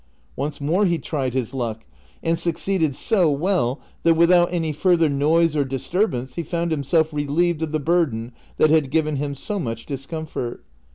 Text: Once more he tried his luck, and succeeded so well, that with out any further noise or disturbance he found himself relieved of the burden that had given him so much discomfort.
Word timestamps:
Once 0.35 0.59
more 0.59 0.87
he 0.87 0.97
tried 0.97 1.35
his 1.35 1.53
luck, 1.53 1.85
and 2.23 2.39
succeeded 2.39 2.95
so 2.95 3.29
well, 3.31 3.79
that 4.01 4.15
with 4.15 4.31
out 4.31 4.49
any 4.51 4.71
further 4.71 5.07
noise 5.07 5.55
or 5.55 5.63
disturbance 5.63 6.33
he 6.33 6.41
found 6.41 6.71
himself 6.71 7.13
relieved 7.13 7.61
of 7.61 7.71
the 7.71 7.79
burden 7.79 8.31
that 8.57 8.71
had 8.71 8.89
given 8.89 9.17
him 9.17 9.35
so 9.35 9.59
much 9.59 9.85
discomfort. 9.85 10.63